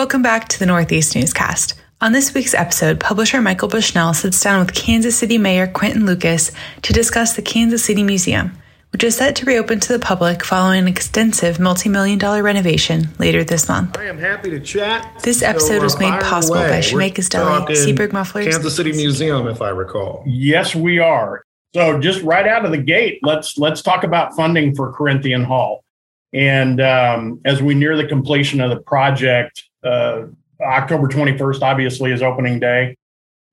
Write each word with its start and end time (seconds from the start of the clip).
Welcome 0.00 0.22
back 0.22 0.48
to 0.48 0.58
the 0.58 0.64
Northeast 0.64 1.14
Newscast. 1.14 1.74
On 2.00 2.12
this 2.12 2.32
week's 2.32 2.54
episode, 2.54 2.98
publisher 2.98 3.42
Michael 3.42 3.68
Bushnell 3.68 4.14
sits 4.14 4.40
down 4.42 4.64
with 4.64 4.74
Kansas 4.74 5.18
City 5.18 5.36
Mayor 5.36 5.66
Quinton 5.66 6.06
Lucas 6.06 6.52
to 6.80 6.94
discuss 6.94 7.36
the 7.36 7.42
Kansas 7.42 7.84
City 7.84 8.02
Museum, 8.02 8.56
which 8.92 9.04
is 9.04 9.14
set 9.18 9.36
to 9.36 9.44
reopen 9.44 9.78
to 9.80 9.92
the 9.92 9.98
public 9.98 10.42
following 10.42 10.78
an 10.78 10.88
extensive 10.88 11.60
multi-million 11.60 12.18
dollar 12.18 12.42
renovation 12.42 13.08
later 13.18 13.44
this 13.44 13.68
month. 13.68 13.98
I 13.98 14.06
am 14.06 14.16
happy 14.16 14.48
to 14.48 14.58
chat. 14.58 15.20
This 15.22 15.42
episode 15.42 15.80
So, 15.80 15.82
was 15.82 15.98
made 15.98 16.18
possible 16.22 16.56
away. 16.56 16.70
by 16.70 16.76
We're 16.76 16.80
Shemeka's 17.10 17.28
Deli, 17.28 17.58
talking 17.58 17.76
Seaberg 17.76 18.14
Mufflers. 18.14 18.48
Kansas 18.48 18.74
City 18.74 18.92
Museum, 18.92 19.48
if 19.48 19.60
I 19.60 19.68
recall. 19.68 20.24
Yes, 20.26 20.74
we 20.74 20.98
are. 20.98 21.44
So 21.74 22.00
just 22.00 22.22
right 22.22 22.46
out 22.48 22.64
of 22.64 22.70
the 22.70 22.78
gate, 22.78 23.18
let's 23.22 23.58
let's 23.58 23.82
talk 23.82 24.04
about 24.04 24.34
funding 24.34 24.74
for 24.74 24.94
Corinthian 24.94 25.44
Hall. 25.44 25.84
And 26.32 26.80
um, 26.80 27.42
as 27.44 27.60
we 27.60 27.74
near 27.74 27.98
the 27.98 28.06
completion 28.06 28.62
of 28.62 28.70
the 28.70 28.80
project, 28.80 29.64
uh, 29.84 30.22
October 30.60 31.08
21st 31.08 31.62
obviously 31.62 32.12
is 32.12 32.22
opening 32.22 32.60
day. 32.60 32.96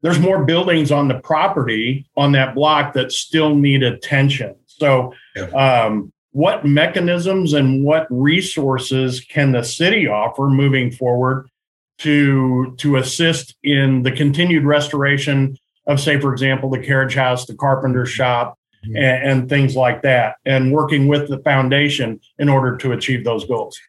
There's 0.02 0.20
more 0.20 0.44
buildings 0.44 0.92
on 0.92 1.08
the 1.08 1.20
property 1.20 2.08
on 2.16 2.34
that 2.34 2.54
block 2.54 2.94
that 2.94 3.12
still 3.12 3.56
need 3.56 3.84
attention. 3.84 4.56
So, 4.66 5.14
um, 5.56 6.14
what 6.32 6.66
mechanisms 6.66 7.54
and 7.54 7.84
what 7.84 8.06
resources 8.12 9.22
can 9.22 9.54
the 9.54 9.64
city 9.64 10.08
offer 10.08 10.48
moving 10.48 10.92
forward 10.92 11.50
to 12.00 12.76
to 12.78 12.98
assist 12.98 13.56
in 13.64 14.04
the 14.04 14.12
continued 14.12 14.64
restoration 14.64 15.58
of, 15.88 16.00
say, 16.00 16.20
for 16.20 16.32
example, 16.32 16.70
the 16.70 16.80
carriage 16.80 17.16
house, 17.16 17.46
the 17.46 17.56
carpenter 17.56 18.06
shop, 18.06 18.60
and, 18.84 18.98
and 18.98 19.50
things 19.50 19.76
like 19.76 20.04
that, 20.04 20.36
and 20.46 20.72
working 20.72 21.08
with 21.08 21.28
the 21.28 21.40
foundation 21.40 22.20
in 22.38 22.50
order 22.50 22.78
to 22.78 22.92
achieve 22.92 23.24
those 23.24 23.46
goals. 23.46 23.80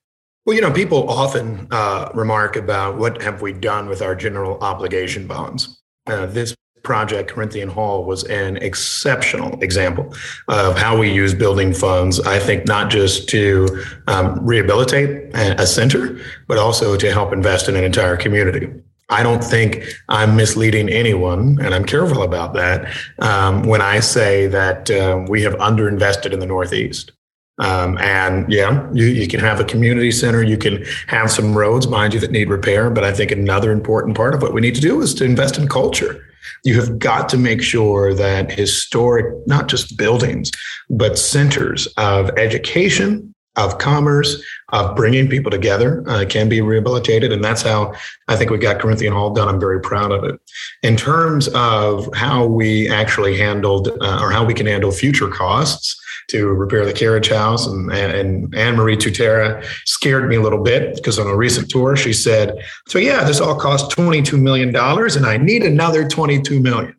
Well, 0.49 0.55
you 0.55 0.63
know, 0.63 0.73
people 0.73 1.11
often 1.11 1.69
uh, 1.71 2.11
remark 2.15 2.57
about 2.57 2.97
what 2.97 3.21
have 3.21 3.43
we 3.43 3.53
done 3.53 3.87
with 3.87 4.01
our 4.01 4.15
general 4.15 4.59
obligation 4.61 5.27
bonds. 5.27 5.79
Uh, 6.07 6.25
this 6.25 6.57
project, 6.83 7.31
Corinthian 7.33 7.69
Hall, 7.69 8.07
was 8.07 8.25
an 8.25 8.57
exceptional 8.57 9.63
example 9.63 10.15
of 10.49 10.79
how 10.79 10.97
we 10.97 11.13
use 11.13 11.35
building 11.35 11.75
funds. 11.75 12.19
I 12.21 12.39
think 12.39 12.67
not 12.67 12.89
just 12.91 13.29
to 13.29 13.85
um, 14.07 14.43
rehabilitate 14.43 15.35
a, 15.35 15.67
center, 15.67 16.19
but 16.47 16.57
also 16.57 16.97
to 16.97 17.13
help 17.13 17.35
invest 17.35 17.69
in 17.69 17.77
an 17.77 17.85
entire 17.85 18.17
community. 18.17 18.71
I 19.11 19.23
don't 19.23 19.45
think 19.45 19.85
I'm 20.09 20.35
misleading 20.35 20.89
anyone, 20.89 21.59
and 21.61 21.75
I'm 21.75 21.85
careful 21.85 22.23
about 22.23 22.55
that 22.55 22.91
um, 23.19 23.65
when 23.65 23.83
I 23.83 24.01
say 24.01 24.47
that 24.47 24.91
um, 24.93 25.27
we 25.27 25.43
have 25.43 25.53
underinvested 25.57 26.33
in 26.33 26.39
the 26.39 26.47
Northeast. 26.47 27.13
Um, 27.59 27.99
and 27.99 28.51
yeah, 28.51 28.89
you, 28.93 29.07
you 29.07 29.27
can 29.27 29.41
have 29.41 29.61
a 29.61 29.65
community 29.65 30.11
center, 30.13 30.43
you 30.43 30.57
can 30.57 30.85
have 31.09 31.31
some 31.31 31.57
roads 31.57 31.87
behind 31.87 32.15
you 32.15 32.21
that 32.21 32.31
need 32.31 32.49
repair. 32.49 32.91
But 32.91 33.05
I 33.05 33.13
think 33.13 33.31
another 33.31 33.73
important 33.73 34.17
part 34.17 34.35
of 34.35 34.43
what 34.43 34.55
we 34.55 34.61
need 34.61 34.75
to 34.77 34.81
do 34.81 35.01
is 35.01 35.15
to 35.15 35.25
invest 35.25 35.59
in 35.59 35.69
culture. 35.69 36.25
You 36.65 36.75
have 36.81 36.99
got 36.99 37.29
to 37.31 37.37
make 37.37 37.63
sure 37.63 38.15
that 38.15 38.51
historic, 38.51 39.27
not 39.47 39.69
just 39.69 39.97
buildings, 39.97 40.51
but 40.89 41.19
centers 41.19 41.87
of 41.97 42.31
education, 42.39 43.35
of 43.59 43.79
commerce, 43.79 44.43
of 44.71 44.97
bringing 44.97 45.29
people 45.29 45.51
together 45.51 46.03
uh, 46.09 46.25
can 46.29 46.49
be 46.49 46.61
rehabilitated. 46.61 47.33
And 47.33 47.45
that's 47.45 47.63
how 47.63 47.93
I 48.29 48.37
think 48.37 48.51
we 48.51 48.59
got 48.59 48.81
Corinthian 48.81 49.13
Hall 49.13 49.35
done. 49.35 49.49
I'm 49.49 49.61
very 49.61 49.81
proud 49.81 50.13
of 50.13 50.25
it. 50.25 50.41
In 50.83 50.97
terms 50.97 51.49
of 51.49 52.09
how 52.15 52.47
we 52.47 52.89
actually 52.89 53.37
handled 53.37 53.89
uh, 54.01 54.21
or 54.23 54.31
how 54.31 54.45
we 54.45 54.55
can 54.55 54.67
handle 54.67 54.91
future 54.91 55.29
costs, 55.29 56.01
to 56.29 56.49
repair 56.49 56.85
the 56.85 56.93
carriage 56.93 57.29
house. 57.31 57.67
And, 57.67 57.91
and 57.91 58.55
Anne 58.55 58.77
Marie 58.77 58.97
Tutera 58.97 59.65
scared 59.87 60.29
me 60.29 60.37
a 60.37 60.43
little 60.43 60.63
bit 60.63 60.95
because 60.95 61.19
on 61.19 61.27
a 61.27 61.37
recent 61.37 61.71
tour, 61.71 61.97
she 61.97 62.13
said, 62.13 62.63
So, 62.87 62.99
yeah, 62.99 63.25
this 63.25 63.41
all 63.41 63.59
cost 63.59 63.91
$22 63.91 64.41
million 64.41 64.75
and 64.77 65.27
I 65.27 65.37
need 65.39 65.63
another 65.63 66.05
$22 66.05 66.61
million. 66.61 66.95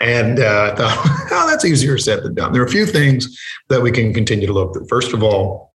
And 0.00 0.38
uh, 0.38 0.70
I 0.72 0.76
thought, 0.76 1.28
oh, 1.32 1.46
that's 1.48 1.64
easier 1.64 1.98
said 1.98 2.22
than 2.22 2.34
done. 2.34 2.52
There 2.52 2.62
are 2.62 2.66
a 2.66 2.70
few 2.70 2.86
things 2.86 3.38
that 3.68 3.82
we 3.82 3.90
can 3.90 4.12
continue 4.12 4.46
to 4.46 4.52
look 4.52 4.76
at. 4.76 4.88
First 4.88 5.12
of 5.12 5.22
all, 5.22 5.72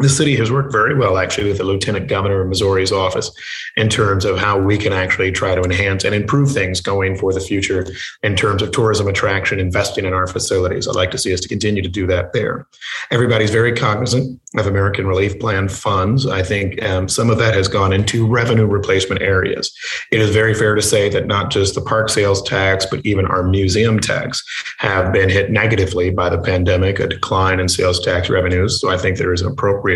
the 0.00 0.08
city 0.08 0.36
has 0.36 0.50
worked 0.50 0.72
very 0.72 0.94
well 0.94 1.18
actually 1.18 1.48
with 1.48 1.58
the 1.58 1.64
lieutenant 1.64 2.08
governor 2.08 2.40
of 2.40 2.48
missouri's 2.48 2.92
office 2.92 3.30
in 3.76 3.88
terms 3.88 4.24
of 4.24 4.38
how 4.38 4.58
we 4.58 4.78
can 4.78 4.92
actually 4.92 5.30
try 5.30 5.54
to 5.54 5.62
enhance 5.62 6.04
and 6.04 6.14
improve 6.14 6.52
things 6.52 6.80
going 6.80 7.16
for 7.16 7.32
the 7.32 7.40
future 7.40 7.86
in 8.22 8.34
terms 8.34 8.62
of 8.62 8.70
tourism 8.72 9.06
attraction 9.06 9.60
investing 9.60 10.04
in 10.04 10.12
our 10.12 10.26
facilities. 10.26 10.88
I'd 10.88 10.96
like 10.96 11.10
to 11.12 11.18
see 11.18 11.32
us 11.32 11.40
to 11.40 11.48
continue 11.48 11.82
to 11.82 11.88
do 11.88 12.06
that 12.06 12.32
there. 12.32 12.66
Everybody's 13.10 13.50
very 13.50 13.72
cognizant 13.72 14.40
of 14.56 14.66
american 14.66 15.06
relief 15.06 15.38
plan 15.38 15.68
funds. 15.68 16.26
I 16.26 16.42
think 16.42 16.82
um, 16.82 17.08
some 17.08 17.30
of 17.30 17.38
that 17.38 17.54
has 17.54 17.68
gone 17.68 17.92
into 17.92 18.26
revenue 18.26 18.66
replacement 18.66 19.22
areas. 19.22 19.72
It 20.10 20.20
is 20.20 20.30
very 20.30 20.54
fair 20.54 20.74
to 20.74 20.82
say 20.82 21.08
that 21.10 21.26
not 21.26 21.50
just 21.50 21.74
the 21.74 21.80
park 21.80 22.08
sales 22.08 22.42
tax 22.42 22.86
but 22.86 23.04
even 23.04 23.26
our 23.26 23.42
museum 23.42 24.00
tax 24.00 24.42
have 24.78 25.12
been 25.12 25.28
hit 25.28 25.50
negatively 25.50 26.10
by 26.10 26.28
the 26.28 26.40
pandemic 26.40 26.98
a 26.98 27.06
decline 27.06 27.60
in 27.60 27.68
sales 27.68 28.00
tax 28.00 28.28
revenues. 28.28 28.80
So 28.80 28.88
i 28.88 28.96
think 28.96 29.18
there 29.18 29.32
is 29.32 29.42
an 29.42 29.52
appropriate 29.52 29.89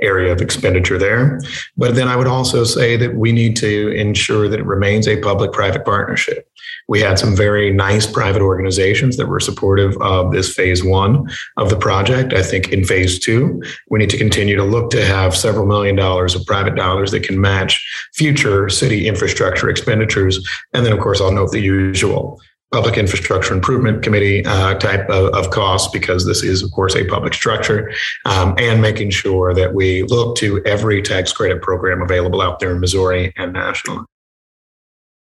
area 0.00 0.32
of 0.32 0.40
expenditure 0.40 0.98
there. 0.98 1.40
But 1.76 1.94
then 1.94 2.08
I 2.08 2.16
would 2.16 2.26
also 2.26 2.64
say 2.64 2.96
that 2.96 3.14
we 3.14 3.32
need 3.32 3.56
to 3.56 3.90
ensure 3.92 4.48
that 4.48 4.60
it 4.60 4.66
remains 4.66 5.06
a 5.08 5.20
public 5.20 5.52
private 5.52 5.84
partnership. 5.84 6.46
We 6.88 7.00
had 7.00 7.18
some 7.18 7.36
very 7.36 7.72
nice 7.72 8.06
private 8.06 8.42
organizations 8.42 9.16
that 9.16 9.28
were 9.28 9.40
supportive 9.40 9.96
of 10.00 10.32
this 10.32 10.52
phase 10.52 10.82
one 10.82 11.28
of 11.56 11.70
the 11.70 11.76
project. 11.76 12.32
I 12.32 12.42
think 12.42 12.72
in 12.72 12.84
phase 12.84 13.18
two, 13.18 13.62
we 13.90 13.98
need 13.98 14.10
to 14.10 14.18
continue 14.18 14.56
to 14.56 14.64
look 14.64 14.90
to 14.90 15.04
have 15.04 15.36
several 15.36 15.66
million 15.66 15.96
dollars 15.96 16.34
of 16.34 16.44
private 16.46 16.74
dollars 16.74 17.12
that 17.12 17.22
can 17.22 17.40
match 17.40 17.80
future 18.14 18.68
city 18.68 19.06
infrastructure 19.06 19.70
expenditures. 19.70 20.44
And 20.72 20.84
then, 20.84 20.92
of 20.92 21.00
course, 21.00 21.20
I'll 21.20 21.32
note 21.32 21.52
the 21.52 21.60
usual 21.60 22.40
public 22.72 22.96
infrastructure 22.96 23.52
improvement 23.52 24.02
committee 24.02 24.44
uh, 24.46 24.74
type 24.74 25.08
of, 25.10 25.34
of 25.34 25.50
costs 25.50 25.90
because 25.92 26.24
this 26.26 26.42
is 26.42 26.62
of 26.62 26.70
course 26.70 26.94
a 26.94 27.04
public 27.06 27.34
structure 27.34 27.92
um, 28.26 28.54
and 28.58 28.80
making 28.80 29.10
sure 29.10 29.52
that 29.52 29.74
we 29.74 30.04
look 30.04 30.36
to 30.36 30.62
every 30.64 31.02
tax 31.02 31.32
credit 31.32 31.60
program 31.62 32.00
available 32.00 32.40
out 32.40 32.60
there 32.60 32.72
in 32.72 32.80
missouri 32.80 33.32
and 33.36 33.52
nationally 33.52 34.04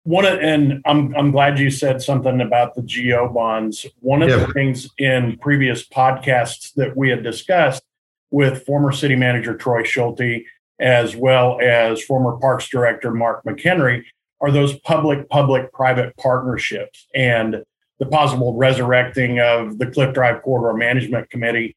One 0.04 0.26
of, 0.26 0.38
and 0.40 0.82
I'm 0.86 1.16
I'm 1.16 1.32
glad 1.32 1.58
you 1.60 1.72
said 1.72 2.02
something 2.02 2.42
about 2.42 2.76
the 2.76 2.82
GO 2.82 3.30
bonds. 3.34 3.86
One 4.02 4.22
of 4.22 4.30
Yeah. 4.30 4.46
the 4.46 4.54
things 4.54 4.90
in 4.98 5.38
previous 5.38 5.88
podcasts 5.88 6.74
that 6.76 6.96
we 6.96 7.10
had 7.10 7.24
discussed 7.24 7.84
with 8.30 8.66
former 8.66 8.92
city 8.92 9.16
manager 9.16 9.56
Troy 9.56 9.84
Schulte 9.84 10.44
as 10.80 11.16
well 11.16 11.60
as 11.62 12.04
former 12.04 12.38
Parks 12.38 12.68
Director 12.68 13.12
Mark 13.12 13.44
McHenry 13.46 14.04
are 14.44 14.52
those 14.52 14.78
public 14.80 15.30
public 15.30 15.72
private 15.74 16.16
partnerships 16.18 17.08
and 17.16 17.64
the 18.00 18.06
possible 18.06 18.56
resurrecting 18.56 19.40
of 19.40 19.80
the 19.80 19.88
Cliff 19.88 20.14
Drive 20.14 20.44
Corridor 20.44 20.78
Management 20.78 21.30
Committee. 21.30 21.76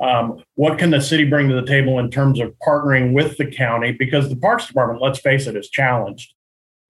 Um, 0.00 0.42
what 0.54 0.78
can 0.78 0.90
the 0.90 1.00
city 1.00 1.24
bring 1.24 1.48
to 1.48 1.54
the 1.54 1.66
table 1.66 1.98
in 1.98 2.10
terms 2.10 2.40
of 2.40 2.54
partnering 2.66 3.12
with 3.12 3.36
the 3.36 3.46
county? 3.46 3.92
Because 3.92 4.28
the 4.28 4.36
Parks 4.36 4.66
Department, 4.66 5.00
let's 5.00 5.18
face 5.18 5.46
it, 5.46 5.56
is 5.56 5.70
challenged 5.70 6.34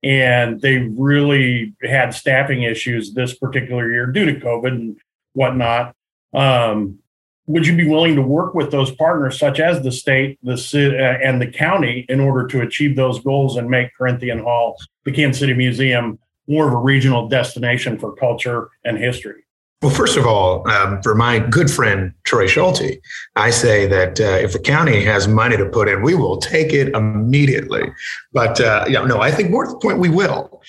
and 0.02 0.60
they 0.60 0.78
really 0.78 1.74
had 1.82 2.10
staffing 2.10 2.62
issues 2.62 3.14
this 3.14 3.34
particular 3.34 3.90
year 3.90 4.06
due 4.06 4.26
to 4.26 4.40
COVID 4.40 4.68
and 4.68 4.96
whatnot. 5.32 5.94
Um, 6.32 7.00
would 7.48 7.66
you 7.66 7.74
be 7.74 7.88
willing 7.88 8.14
to 8.14 8.22
work 8.22 8.54
with 8.54 8.70
those 8.70 8.90
partners, 8.92 9.38
such 9.38 9.58
as 9.58 9.82
the 9.82 9.90
state, 9.90 10.38
the 10.42 10.56
city, 10.56 10.96
uh, 10.96 11.18
and 11.24 11.40
the 11.40 11.46
county, 11.46 12.04
in 12.08 12.20
order 12.20 12.46
to 12.46 12.60
achieve 12.60 12.94
those 12.94 13.18
goals 13.20 13.56
and 13.56 13.68
make 13.68 13.88
Corinthian 13.96 14.38
Hall, 14.38 14.76
the 15.04 15.12
Kansas 15.12 15.40
City 15.40 15.54
Museum, 15.54 16.18
more 16.46 16.68
of 16.68 16.74
a 16.74 16.76
regional 16.76 17.26
destination 17.26 17.98
for 17.98 18.14
culture 18.14 18.68
and 18.84 18.98
history? 18.98 19.44
Well, 19.80 19.92
first 19.92 20.16
of 20.16 20.26
all, 20.26 20.68
um, 20.68 21.00
for 21.02 21.14
my 21.14 21.38
good 21.38 21.70
friend 21.70 22.12
Troy 22.24 22.48
Schulte, 22.48 22.98
I 23.36 23.50
say 23.50 23.86
that 23.86 24.20
uh, 24.20 24.24
if 24.24 24.52
the 24.52 24.58
county 24.58 25.04
has 25.04 25.28
money 25.28 25.56
to 25.56 25.66
put 25.66 25.88
in, 25.88 26.02
we 26.02 26.16
will 26.16 26.36
take 26.38 26.72
it 26.72 26.88
immediately. 26.88 27.84
But 28.32 28.60
uh, 28.60 28.84
you 28.88 28.94
know, 28.94 29.04
no, 29.04 29.20
I 29.20 29.30
think 29.30 29.50
more 29.50 29.64
to 29.64 29.70
the 29.70 29.78
point, 29.78 30.00
we 30.00 30.08
will. 30.08 30.60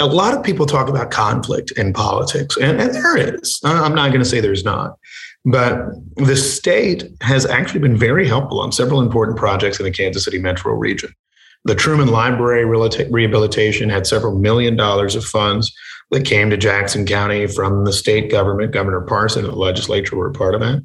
A 0.00 0.06
lot 0.06 0.34
of 0.34 0.42
people 0.42 0.64
talk 0.64 0.88
about 0.88 1.10
conflict 1.10 1.70
in 1.72 1.92
politics, 1.92 2.56
and, 2.56 2.80
and 2.80 2.94
there 2.94 3.16
is. 3.18 3.60
I'm 3.62 3.94
not 3.94 4.08
going 4.08 4.22
to 4.22 4.28
say 4.28 4.40
there's 4.40 4.64
not. 4.64 4.98
But 5.46 5.78
the 6.16 6.34
state 6.34 7.04
has 7.20 7.46
actually 7.46 7.80
been 7.80 7.96
very 7.96 8.26
helpful 8.26 8.60
on 8.60 8.72
several 8.72 9.00
important 9.00 9.38
projects 9.38 9.78
in 9.78 9.84
the 9.84 9.92
Kansas 9.92 10.24
City 10.24 10.38
metro 10.38 10.72
region. 10.72 11.14
The 11.64 11.76
Truman 11.76 12.08
Library 12.08 12.64
rehabilitation 12.64 13.88
had 13.88 14.06
several 14.06 14.36
million 14.38 14.76
dollars 14.76 15.14
of 15.14 15.24
funds 15.24 15.72
that 16.10 16.24
came 16.24 16.50
to 16.50 16.56
Jackson 16.56 17.06
County 17.06 17.46
from 17.46 17.84
the 17.84 17.92
state 17.92 18.30
government. 18.30 18.72
Governor 18.72 19.00
Parson 19.02 19.44
and 19.44 19.52
the 19.52 19.58
legislature 19.58 20.16
were 20.16 20.30
a 20.30 20.32
part 20.32 20.54
of 20.54 20.60
that. 20.60 20.84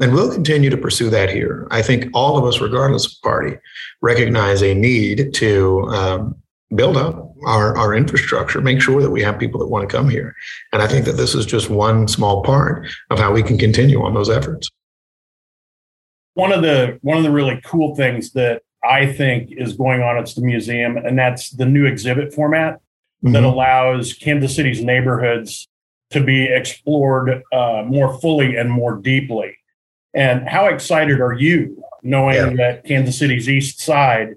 And 0.00 0.14
we'll 0.14 0.32
continue 0.32 0.68
to 0.70 0.76
pursue 0.76 1.10
that 1.10 1.30
here. 1.30 1.66
I 1.70 1.80
think 1.80 2.06
all 2.12 2.36
of 2.36 2.44
us, 2.44 2.60
regardless 2.60 3.06
of 3.06 3.12
party, 3.22 3.56
recognize 4.00 4.62
a 4.62 4.74
need 4.74 5.32
to 5.34 5.82
um, 5.88 6.36
build 6.74 6.96
up 6.96 7.31
our, 7.46 7.76
our 7.76 7.94
infrastructure, 7.94 8.60
make 8.60 8.80
sure 8.80 9.02
that 9.02 9.10
we 9.10 9.22
have 9.22 9.38
people 9.38 9.60
that 9.60 9.66
want 9.66 9.88
to 9.88 9.96
come 9.96 10.08
here. 10.08 10.34
And 10.72 10.82
I 10.82 10.86
think 10.86 11.04
that 11.06 11.16
this 11.16 11.34
is 11.34 11.46
just 11.46 11.70
one 11.70 12.08
small 12.08 12.42
part 12.42 12.86
of 13.10 13.18
how 13.18 13.32
we 13.32 13.42
can 13.42 13.58
continue 13.58 14.02
on 14.02 14.14
those 14.14 14.30
efforts. 14.30 14.70
one 16.34 16.52
of 16.52 16.62
the 16.62 16.98
one 17.02 17.16
of 17.16 17.22
the 17.22 17.30
really 17.30 17.60
cool 17.64 17.94
things 17.94 18.32
that 18.32 18.62
I 18.84 19.12
think 19.12 19.50
is 19.52 19.74
going 19.74 20.02
on 20.02 20.16
at 20.16 20.26
the 20.34 20.42
museum, 20.42 20.96
and 20.96 21.18
that's 21.18 21.50
the 21.50 21.66
new 21.66 21.86
exhibit 21.86 22.34
format 22.34 22.74
mm-hmm. 23.22 23.32
that 23.32 23.44
allows 23.44 24.12
Kansas 24.14 24.56
City's 24.56 24.82
neighborhoods 24.82 25.68
to 26.10 26.22
be 26.22 26.44
explored 26.44 27.42
uh, 27.52 27.82
more 27.86 28.18
fully 28.20 28.56
and 28.56 28.70
more 28.70 28.96
deeply. 28.96 29.56
And 30.14 30.46
how 30.46 30.66
excited 30.66 31.20
are 31.20 31.32
you 31.32 31.82
knowing 32.02 32.36
yeah. 32.36 32.54
that 32.56 32.84
Kansas 32.84 33.18
City's 33.18 33.48
East 33.48 33.80
Side 33.80 34.34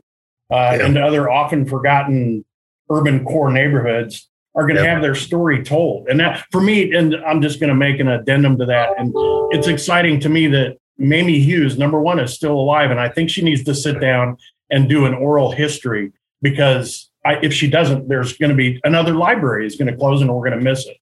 uh, 0.51 0.77
yeah. 0.77 0.85
and 0.85 0.97
other 0.97 1.29
often 1.29 1.65
forgotten 1.65 2.44
urban 2.89 3.25
core 3.25 3.51
neighborhoods 3.51 4.29
are 4.55 4.63
going 4.63 4.77
to 4.77 4.87
have 4.87 5.01
their 5.01 5.15
story 5.15 5.63
told? 5.63 6.07
And 6.07 6.19
that, 6.19 6.45
for 6.51 6.61
me, 6.61 6.93
and 6.93 7.15
I'm 7.27 7.41
just 7.41 7.59
going 7.59 7.69
to 7.69 7.75
make 7.75 7.99
an 7.99 8.07
addendum 8.07 8.57
to 8.59 8.65
that. 8.65 8.89
And 8.97 9.13
it's 9.51 9.67
exciting 9.67 10.19
to 10.21 10.29
me 10.29 10.47
that 10.47 10.77
Mamie 10.97 11.39
Hughes, 11.39 11.77
number 11.77 11.99
one, 11.99 12.19
is 12.19 12.33
still 12.33 12.53
alive, 12.53 12.91
and 12.91 12.99
I 12.99 13.09
think 13.09 13.29
she 13.29 13.41
needs 13.41 13.63
to 13.65 13.75
sit 13.75 13.99
down 13.99 14.37
and 14.69 14.89
do 14.89 15.05
an 15.05 15.13
oral 15.13 15.51
history 15.51 16.11
because 16.41 17.09
I, 17.25 17.39
if 17.41 17.53
she 17.53 17.69
doesn't, 17.69 18.07
there's 18.07 18.37
going 18.37 18.49
to 18.49 18.55
be 18.55 18.79
another 18.83 19.13
library 19.13 19.65
is 19.65 19.75
going 19.75 19.91
to 19.91 19.97
close 19.97 20.21
and 20.21 20.33
we're 20.33 20.47
going 20.47 20.59
to 20.59 20.63
miss 20.63 20.85
it. 20.85 20.97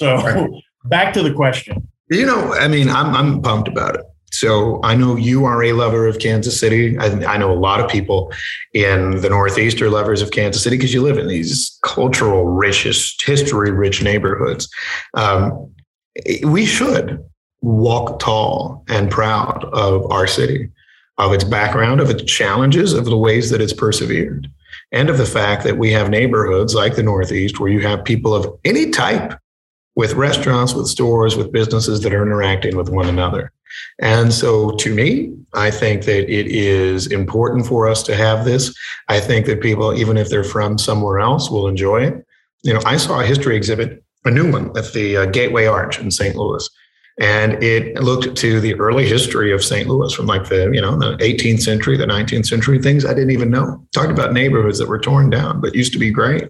So 0.00 0.16
right. 0.16 0.50
back 0.84 1.12
to 1.14 1.22
the 1.22 1.32
question. 1.32 1.88
You 2.10 2.26
know, 2.26 2.52
I 2.52 2.68
mean, 2.68 2.88
I'm 2.88 3.14
I'm 3.14 3.42
pumped 3.42 3.68
about 3.68 3.96
it. 3.96 4.04
So 4.34 4.80
I 4.82 4.96
know 4.96 5.14
you 5.14 5.44
are 5.44 5.62
a 5.62 5.72
lover 5.72 6.08
of 6.08 6.18
Kansas 6.18 6.58
City. 6.58 6.98
I, 6.98 7.06
I 7.24 7.36
know 7.36 7.52
a 7.52 7.54
lot 7.54 7.80
of 7.80 7.88
people 7.88 8.32
in 8.72 9.20
the 9.20 9.28
Northeast 9.28 9.80
are 9.80 9.88
lovers 9.88 10.22
of 10.22 10.32
Kansas 10.32 10.62
City 10.62 10.76
because 10.76 10.92
you 10.92 11.02
live 11.02 11.18
in 11.18 11.28
these 11.28 11.78
cultural, 11.84 12.44
richest, 12.46 13.24
history-rich 13.24 14.02
neighborhoods. 14.02 14.68
Um, 15.14 15.72
we 16.42 16.66
should 16.66 17.24
walk 17.60 18.18
tall 18.18 18.84
and 18.88 19.08
proud 19.08 19.64
of 19.72 20.10
our 20.10 20.26
city, 20.26 20.68
of 21.18 21.32
its 21.32 21.44
background, 21.44 22.00
of 22.00 22.10
its 22.10 22.24
challenges, 22.24 22.92
of 22.92 23.04
the 23.04 23.16
ways 23.16 23.50
that 23.50 23.60
it's 23.60 23.72
persevered, 23.72 24.50
and 24.90 25.10
of 25.10 25.16
the 25.16 25.26
fact 25.26 25.62
that 25.62 25.78
we 25.78 25.92
have 25.92 26.10
neighborhoods 26.10 26.74
like 26.74 26.96
the 26.96 27.04
Northeast 27.04 27.60
where 27.60 27.70
you 27.70 27.80
have 27.80 28.04
people 28.04 28.34
of 28.34 28.52
any 28.64 28.90
type 28.90 29.38
with 29.94 30.14
restaurants, 30.14 30.74
with 30.74 30.88
stores, 30.88 31.36
with 31.36 31.52
businesses 31.52 32.00
that 32.00 32.12
are 32.12 32.22
interacting 32.22 32.76
with 32.76 32.88
one 32.88 33.08
another. 33.08 33.52
And 34.00 34.32
so 34.32 34.72
to 34.72 34.94
me, 34.94 35.34
I 35.54 35.70
think 35.70 36.04
that 36.04 36.30
it 36.30 36.46
is 36.48 37.06
important 37.06 37.66
for 37.66 37.88
us 37.88 38.02
to 38.04 38.16
have 38.16 38.44
this. 38.44 38.74
I 39.08 39.20
think 39.20 39.46
that 39.46 39.60
people, 39.60 39.94
even 39.94 40.16
if 40.16 40.28
they're 40.28 40.44
from 40.44 40.78
somewhere 40.78 41.20
else, 41.20 41.50
will 41.50 41.68
enjoy 41.68 42.02
it. 42.04 42.26
You 42.62 42.74
know, 42.74 42.80
I 42.84 42.96
saw 42.96 43.20
a 43.20 43.26
history 43.26 43.56
exhibit, 43.56 44.02
a 44.24 44.30
new 44.30 44.50
one 44.50 44.76
at 44.76 44.92
the 44.92 45.16
uh, 45.18 45.26
Gateway 45.26 45.66
Arch 45.66 46.00
in 46.00 46.10
St. 46.10 46.34
Louis. 46.34 46.68
And 47.20 47.62
it 47.62 48.02
looked 48.02 48.36
to 48.36 48.60
the 48.60 48.74
early 48.74 49.06
history 49.06 49.52
of 49.52 49.62
St. 49.62 49.88
Louis 49.88 50.12
from 50.12 50.26
like 50.26 50.48
the, 50.48 50.70
you 50.72 50.80
know, 50.80 50.98
the 50.98 51.16
18th 51.18 51.60
century, 51.60 51.96
the 51.96 52.06
19th 52.06 52.46
century, 52.46 52.80
things 52.80 53.04
I 53.04 53.14
didn't 53.14 53.30
even 53.30 53.50
know. 53.50 53.86
Talked 53.94 54.10
about 54.10 54.32
neighborhoods 54.32 54.78
that 54.78 54.88
were 54.88 54.98
torn 54.98 55.30
down, 55.30 55.60
but 55.60 55.76
used 55.76 55.92
to 55.92 55.98
be 55.98 56.10
great. 56.10 56.48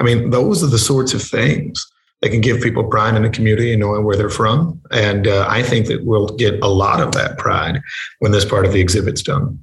I 0.00 0.02
mean, 0.02 0.30
those 0.30 0.64
are 0.64 0.68
the 0.68 0.78
sorts 0.78 1.14
of 1.14 1.22
things 1.22 1.86
they 2.20 2.28
can 2.28 2.40
give 2.40 2.60
people 2.60 2.84
pride 2.84 3.16
in 3.16 3.22
the 3.22 3.30
community 3.30 3.72
and 3.72 3.80
knowing 3.80 4.04
where 4.04 4.16
they're 4.16 4.28
from. 4.28 4.80
And 4.90 5.26
uh, 5.26 5.46
I 5.48 5.62
think 5.62 5.86
that 5.86 6.04
we'll 6.04 6.28
get 6.28 6.62
a 6.62 6.68
lot 6.68 7.00
of 7.00 7.12
that 7.12 7.38
pride 7.38 7.80
when 8.18 8.32
this 8.32 8.44
part 8.44 8.66
of 8.66 8.72
the 8.72 8.80
exhibit's 8.80 9.22
done. 9.22 9.62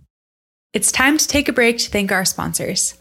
It's 0.73 0.91
time 0.91 1.17
to 1.17 1.27
take 1.27 1.47
a 1.47 1.53
break 1.53 1.77
to 1.79 1.89
thank 1.89 2.11
our 2.11 2.25
sponsors. 2.25 2.95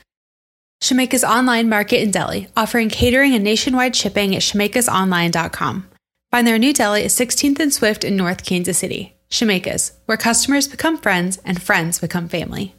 Shemeka's 0.83 1.25
online 1.25 1.69
market 1.69 2.03
in 2.03 2.11
deli, 2.11 2.49
offering 2.57 2.91
catering 2.91 3.35
and 3.35 3.43
nationwide 3.43 3.97
shipping 3.97 4.35
at 4.37 4.43
shemekasonline.com. 4.43 5.89
Find 6.31 6.47
their 6.47 6.59
new 6.59 6.73
deli 6.73 7.05
at 7.05 7.11
16th 7.11 7.59
and 7.61 7.73
Swift 7.73 8.05
in 8.05 8.17
North 8.17 8.45
Kansas 8.45 8.79
City. 8.79 9.17
Shemeka's, 9.31 9.93
where 10.05 10.19
customers 10.19 10.69
become 10.69 10.99
friends 10.99 11.39
and 11.45 11.63
friends 11.63 11.99
become 11.99 12.29
family. 12.29 12.75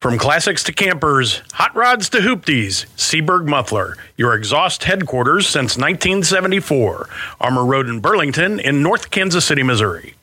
From 0.00 0.16
classics 0.16 0.62
to 0.62 0.72
campers, 0.72 1.42
hot 1.54 1.74
rods 1.74 2.08
to 2.10 2.18
hoopties, 2.18 2.86
Seaberg 2.96 3.48
Muffler, 3.48 3.96
your 4.16 4.32
exhaust 4.32 4.84
headquarters 4.84 5.48
since 5.48 5.76
1974. 5.76 7.08
Armour 7.40 7.64
Road 7.64 7.88
in 7.88 7.98
Burlington 7.98 8.60
in 8.60 8.80
North 8.80 9.10
Kansas 9.10 9.44
City, 9.44 9.64
Missouri. 9.64 10.14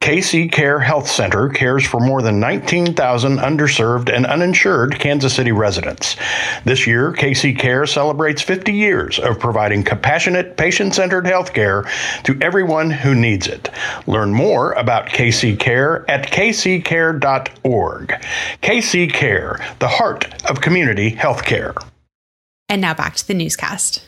KC 0.00 0.50
Care 0.50 0.80
Health 0.80 1.06
Center 1.06 1.50
cares 1.50 1.86
for 1.86 2.00
more 2.00 2.22
than 2.22 2.40
19,000 2.40 3.36
underserved 3.36 4.10
and 4.10 4.24
uninsured 4.24 4.98
Kansas 4.98 5.34
City 5.34 5.52
residents. 5.52 6.16
This 6.64 6.86
year, 6.86 7.12
KC 7.12 7.58
Care 7.58 7.84
celebrates 7.84 8.40
50 8.40 8.72
years 8.72 9.18
of 9.18 9.38
providing 9.38 9.82
compassionate, 9.82 10.56
patient 10.56 10.94
centered 10.94 11.26
health 11.26 11.52
care 11.52 11.84
to 12.24 12.38
everyone 12.40 12.90
who 12.90 13.14
needs 13.14 13.46
it. 13.46 13.68
Learn 14.06 14.32
more 14.32 14.72
about 14.72 15.10
KC 15.10 15.60
Care 15.60 16.10
at 16.10 16.28
kccare.org. 16.28 18.08
KC 18.62 19.12
Care, 19.12 19.76
the 19.80 19.88
heart 19.88 20.50
of 20.50 20.62
community 20.62 21.10
health 21.10 21.44
care. 21.44 21.74
And 22.70 22.80
now 22.80 22.94
back 22.94 23.16
to 23.16 23.28
the 23.28 23.34
newscast. 23.34 24.06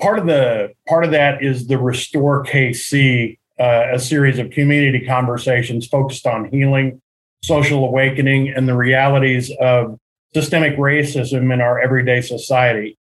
Part 0.00 0.18
of 0.18 0.26
the 0.26 0.72
part 0.88 1.04
of 1.04 1.12
that 1.12 1.44
is 1.44 1.68
the 1.68 1.78
Restore 1.78 2.44
KC 2.44 3.38
uh, 3.60 3.88
a 3.92 3.98
series 3.98 4.38
of 4.38 4.50
community 4.50 5.04
conversations 5.04 5.86
focused 5.86 6.26
on 6.26 6.50
healing, 6.50 7.00
social 7.44 7.84
awakening, 7.84 8.48
and 8.48 8.68
the 8.68 8.76
realities 8.76 9.52
of 9.60 9.98
systemic 10.34 10.76
racism 10.76 11.52
in 11.52 11.60
our 11.60 11.78
everyday 11.78 12.20
society. 12.20 12.96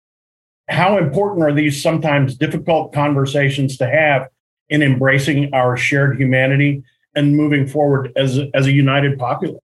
How 0.68 0.98
important 0.98 1.44
are 1.44 1.52
these 1.52 1.82
sometimes 1.82 2.36
difficult 2.36 2.92
conversations 2.92 3.76
to 3.78 3.88
have 3.88 4.28
in 4.68 4.82
embracing 4.82 5.54
our 5.54 5.76
shared 5.76 6.20
humanity 6.20 6.82
and 7.14 7.36
moving 7.36 7.66
forward 7.66 8.12
as, 8.16 8.38
as 8.54 8.66
a 8.66 8.72
united 8.72 9.18
populace? 9.18 9.60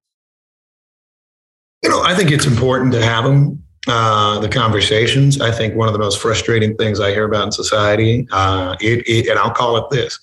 You 1.82 1.90
know, 1.90 2.02
I 2.02 2.14
think 2.14 2.31
it's 2.31 2.47
important 2.47 2.93
to 2.93 3.02
have 3.02 3.25
them 3.25 3.62
uh, 3.87 4.38
the 4.38 4.49
conversations. 4.49 5.40
I 5.40 5.50
think 5.50 5.75
one 5.75 5.88
of 5.88 5.93
the 5.93 5.99
most 5.99 6.19
frustrating 6.19 6.75
things 6.76 7.00
I 7.00 7.11
hear 7.11 7.25
about 7.25 7.44
in 7.44 7.52
society, 7.52 8.26
uh, 8.32 8.76
it, 8.81 9.06
it, 9.06 9.29
and 9.29 9.38
I'll 9.38 9.50
call 9.50 9.76
it 9.76 9.85
this: 9.90 10.19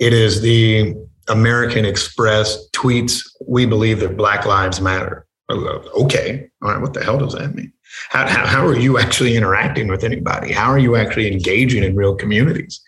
it 0.00 0.12
is 0.12 0.40
the 0.40 0.94
American 1.28 1.84
Express 1.84 2.68
tweets, 2.70 3.22
we 3.46 3.66
believe 3.66 4.00
that 4.00 4.16
Black 4.16 4.46
Lives 4.46 4.80
Matter. 4.80 5.26
Okay, 5.50 6.48
all 6.62 6.70
right, 6.70 6.80
what 6.80 6.94
the 6.94 7.04
hell 7.04 7.18
does 7.18 7.34
that 7.34 7.54
mean? 7.54 7.72
How, 8.08 8.26
how, 8.28 8.46
how, 8.46 8.66
are 8.66 8.76
you 8.76 8.98
actually 8.98 9.36
interacting 9.36 9.88
with 9.88 10.04
anybody? 10.04 10.52
How 10.52 10.70
are 10.70 10.78
you 10.78 10.94
actually 10.94 11.30
engaging 11.30 11.82
in 11.82 11.96
real 11.96 12.14
communities? 12.14 12.80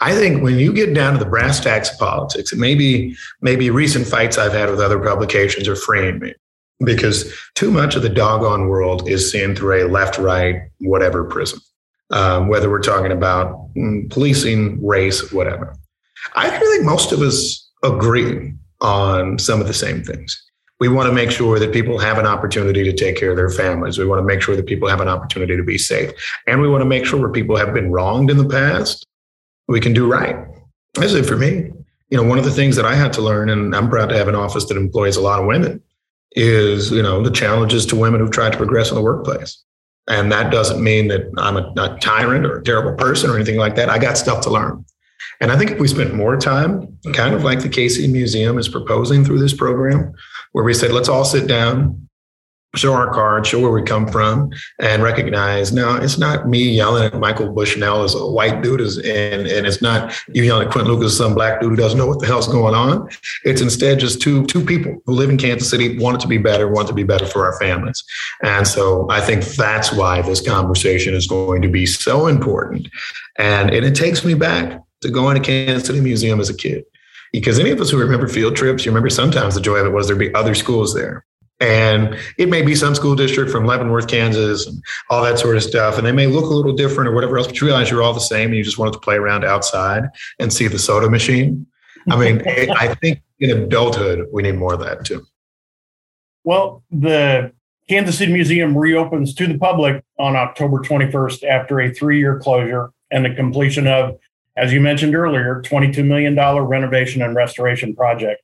I 0.00 0.14
think 0.14 0.42
when 0.42 0.58
you 0.58 0.72
get 0.74 0.92
down 0.92 1.14
to 1.14 1.18
the 1.18 1.30
brass 1.30 1.60
tacks 1.60 1.90
of 1.90 1.98
politics, 1.98 2.54
maybe 2.54 3.16
maybe 3.40 3.70
recent 3.70 4.06
fights 4.06 4.36
I've 4.36 4.52
had 4.52 4.68
with 4.68 4.80
other 4.80 4.98
publications 4.98 5.66
are 5.66 5.76
freeing 5.76 6.18
me 6.18 6.34
because 6.84 7.32
too 7.54 7.70
much 7.70 7.96
of 7.96 8.02
the 8.02 8.10
doggone 8.10 8.68
world 8.68 9.08
is 9.08 9.32
seen 9.32 9.56
through 9.56 9.86
a 9.86 9.88
left, 9.88 10.18
right, 10.18 10.56
whatever 10.80 11.24
prism. 11.24 11.60
Um, 12.10 12.48
whether 12.48 12.68
we're 12.68 12.82
talking 12.82 13.12
about 13.12 13.72
mm, 13.74 14.10
policing, 14.10 14.84
race, 14.84 15.32
whatever. 15.32 15.74
I 16.34 16.50
think 16.50 16.84
most 16.84 17.12
of 17.12 17.20
us 17.20 17.68
agree 17.82 18.52
on 18.80 19.38
some 19.38 19.60
of 19.60 19.66
the 19.66 19.74
same 19.74 20.02
things. 20.02 20.42
We 20.78 20.88
want 20.88 21.08
to 21.08 21.12
make 21.12 21.30
sure 21.30 21.58
that 21.58 21.72
people 21.72 21.98
have 21.98 22.18
an 22.18 22.26
opportunity 22.26 22.82
to 22.84 22.92
take 22.92 23.16
care 23.16 23.30
of 23.30 23.36
their 23.36 23.50
families. 23.50 23.98
We 23.98 24.06
want 24.06 24.20
to 24.20 24.24
make 24.24 24.40
sure 24.40 24.56
that 24.56 24.66
people 24.66 24.88
have 24.88 25.00
an 25.00 25.08
opportunity 25.08 25.56
to 25.56 25.62
be 25.62 25.76
safe. 25.76 26.10
And 26.46 26.60
we 26.62 26.68
want 26.68 26.80
to 26.80 26.86
make 26.86 27.04
sure 27.04 27.20
where 27.20 27.30
people 27.30 27.56
have 27.56 27.74
been 27.74 27.92
wronged 27.92 28.30
in 28.30 28.38
the 28.38 28.48
past, 28.48 29.06
we 29.68 29.80
can 29.80 29.92
do 29.92 30.10
right. 30.10 30.36
That's 30.94 31.12
it 31.12 31.26
for 31.26 31.36
me. 31.36 31.70
You 32.08 32.16
know, 32.16 32.24
one 32.24 32.38
of 32.38 32.44
the 32.44 32.50
things 32.50 32.76
that 32.76 32.86
I 32.86 32.94
had 32.94 33.12
to 33.14 33.22
learn, 33.22 33.50
and 33.50 33.74
I'm 33.76 33.90
proud 33.90 34.08
to 34.08 34.16
have 34.16 34.26
an 34.26 34.34
office 34.34 34.64
that 34.66 34.76
employs 34.76 35.16
a 35.16 35.20
lot 35.20 35.38
of 35.38 35.46
women, 35.46 35.82
is, 36.32 36.90
you 36.90 37.02
know, 37.02 37.22
the 37.22 37.30
challenges 37.30 37.84
to 37.86 37.96
women 37.96 38.20
who've 38.20 38.30
tried 38.30 38.52
to 38.52 38.58
progress 38.58 38.88
in 38.88 38.94
the 38.94 39.02
workplace. 39.02 39.62
And 40.08 40.32
that 40.32 40.50
doesn't 40.50 40.82
mean 40.82 41.08
that 41.08 41.30
I'm 41.36 41.56
a, 41.56 41.72
a 41.76 41.98
tyrant 42.00 42.46
or 42.46 42.58
a 42.58 42.64
terrible 42.64 42.96
person 42.96 43.30
or 43.30 43.36
anything 43.36 43.58
like 43.58 43.76
that. 43.76 43.90
I 43.90 43.98
got 43.98 44.16
stuff 44.18 44.40
to 44.42 44.50
learn. 44.50 44.84
And 45.40 45.50
I 45.50 45.56
think 45.56 45.70
if 45.70 45.78
we 45.78 45.88
spent 45.88 46.14
more 46.14 46.36
time, 46.36 46.98
kind 47.14 47.34
of 47.34 47.44
like 47.44 47.60
the 47.60 47.68
KC 47.68 48.10
Museum 48.10 48.58
is 48.58 48.68
proposing 48.68 49.24
through 49.24 49.38
this 49.38 49.54
program, 49.54 50.12
where 50.52 50.64
we 50.64 50.74
said, 50.74 50.92
let's 50.92 51.08
all 51.08 51.24
sit 51.24 51.46
down, 51.46 52.08
show 52.76 52.92
our 52.92 53.12
cards, 53.12 53.48
show 53.48 53.58
where 53.58 53.72
we 53.72 53.82
come 53.82 54.06
from, 54.06 54.50
and 54.78 55.02
recognize 55.02 55.72
now 55.72 55.96
it's 55.96 56.18
not 56.18 56.46
me 56.46 56.62
yelling 56.62 57.04
at 57.04 57.18
Michael 57.18 57.52
Bushnell 57.52 58.04
as 58.04 58.14
a 58.14 58.26
white 58.26 58.62
dude, 58.62 58.80
and, 58.80 59.46
and 59.46 59.66
it's 59.66 59.80
not 59.80 60.14
you 60.28 60.42
yelling 60.42 60.66
at 60.66 60.72
Quinton 60.72 60.92
Lucas, 60.92 61.12
as 61.12 61.18
some 61.18 61.34
black 61.34 61.60
dude 61.60 61.70
who 61.70 61.76
doesn't 61.76 61.98
know 61.98 62.06
what 62.06 62.20
the 62.20 62.26
hell's 62.26 62.46
going 62.46 62.74
on. 62.74 63.08
It's 63.44 63.62
instead 63.62 63.98
just 63.98 64.20
two 64.20 64.44
two 64.46 64.64
people 64.64 65.00
who 65.06 65.14
live 65.14 65.30
in 65.30 65.38
Kansas 65.38 65.70
City, 65.70 65.98
want 65.98 66.16
it 66.16 66.20
to 66.20 66.28
be 66.28 66.38
better, 66.38 66.68
want 66.68 66.86
to 66.88 66.94
be 66.94 67.02
better 67.02 67.26
for 67.26 67.44
our 67.44 67.58
families. 67.58 68.04
And 68.42 68.66
so 68.66 69.08
I 69.10 69.20
think 69.20 69.44
that's 69.44 69.90
why 69.92 70.22
this 70.22 70.46
conversation 70.46 71.14
is 71.14 71.26
going 71.26 71.62
to 71.62 71.68
be 71.68 71.86
so 71.86 72.26
important. 72.26 72.88
And, 73.38 73.70
and 73.70 73.86
it 73.86 73.94
takes 73.94 74.24
me 74.24 74.34
back 74.34 74.80
to 75.02 75.10
going 75.10 75.36
to 75.36 75.42
Kansas 75.42 75.86
City 75.86 76.00
Museum 76.00 76.40
as 76.40 76.50
a 76.50 76.56
kid. 76.56 76.84
Because 77.32 77.58
any 77.58 77.70
of 77.70 77.80
us 77.80 77.90
who 77.90 77.98
remember 77.98 78.26
field 78.26 78.56
trips, 78.56 78.84
you 78.84 78.90
remember 78.90 79.10
sometimes 79.10 79.54
the 79.54 79.60
joy 79.60 79.76
of 79.76 79.86
it 79.86 79.90
was 79.90 80.06
there'd 80.06 80.18
be 80.18 80.34
other 80.34 80.54
schools 80.54 80.94
there. 80.94 81.24
And 81.60 82.16
it 82.38 82.48
may 82.48 82.62
be 82.62 82.74
some 82.74 82.94
school 82.94 83.14
district 83.14 83.50
from 83.50 83.66
Leavenworth, 83.66 84.08
Kansas, 84.08 84.66
and 84.66 84.82
all 85.10 85.22
that 85.22 85.38
sort 85.38 85.56
of 85.56 85.62
stuff. 85.62 85.98
And 85.98 86.06
they 86.06 86.12
may 86.12 86.26
look 86.26 86.46
a 86.46 86.54
little 86.54 86.72
different 86.72 87.08
or 87.08 87.14
whatever 87.14 87.36
else, 87.36 87.46
but 87.46 87.60
you 87.60 87.66
realize 87.66 87.90
you're 87.90 88.02
all 88.02 88.14
the 88.14 88.20
same 88.20 88.48
and 88.48 88.56
you 88.56 88.64
just 88.64 88.78
wanted 88.78 88.94
to 88.94 88.98
play 88.98 89.16
around 89.16 89.44
outside 89.44 90.04
and 90.38 90.52
see 90.52 90.68
the 90.68 90.78
soda 90.78 91.10
machine. 91.10 91.66
I 92.08 92.16
mean, 92.16 92.42
I 92.48 92.94
think 92.94 93.20
in 93.38 93.50
adulthood, 93.50 94.26
we 94.32 94.42
need 94.42 94.56
more 94.56 94.72
of 94.72 94.80
that 94.80 95.04
too. 95.04 95.26
Well, 96.44 96.82
the 96.90 97.52
Kansas 97.90 98.16
City 98.16 98.32
Museum 98.32 98.76
reopens 98.76 99.34
to 99.34 99.46
the 99.46 99.58
public 99.58 100.02
on 100.18 100.36
October 100.36 100.78
21st 100.78 101.44
after 101.44 101.80
a 101.80 101.92
three 101.92 102.18
year 102.18 102.38
closure 102.38 102.90
and 103.10 103.24
the 103.24 103.34
completion 103.34 103.86
of, 103.86 104.18
as 104.56 104.72
you 104.72 104.80
mentioned 104.80 105.14
earlier, 105.14 105.62
$22 105.64 106.04
million 106.04 106.36
renovation 106.36 107.22
and 107.22 107.34
restoration 107.34 107.94
project. 107.94 108.42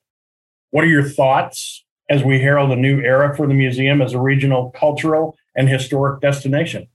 What 0.70 0.84
are 0.84 0.88
your 0.88 1.08
thoughts 1.08 1.84
as 2.08 2.22
we 2.22 2.40
herald 2.40 2.70
a 2.70 2.76
new 2.76 3.00
era 3.00 3.36
for 3.36 3.46
the 3.46 3.54
museum 3.54 4.00
as 4.00 4.12
a 4.12 4.20
regional 4.20 4.70
cultural 4.70 5.36
and 5.56 5.68
historic 5.68 6.20
destination? 6.20 6.86